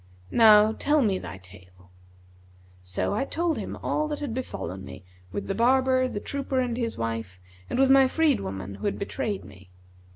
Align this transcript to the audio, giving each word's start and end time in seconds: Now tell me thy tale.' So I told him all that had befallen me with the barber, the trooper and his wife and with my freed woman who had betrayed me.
Now 0.31 0.71
tell 0.71 1.03
me 1.03 1.19
thy 1.19 1.37
tale.' 1.37 1.91
So 2.81 3.13
I 3.13 3.23
told 3.23 3.59
him 3.59 3.75
all 3.83 4.07
that 4.07 4.17
had 4.17 4.33
befallen 4.33 4.83
me 4.83 5.03
with 5.31 5.45
the 5.45 5.53
barber, 5.53 6.07
the 6.07 6.19
trooper 6.19 6.59
and 6.59 6.75
his 6.75 6.97
wife 6.97 7.39
and 7.69 7.77
with 7.77 7.91
my 7.91 8.07
freed 8.07 8.39
woman 8.39 8.73
who 8.73 8.85
had 8.85 8.97
betrayed 8.97 9.45
me. 9.45 9.69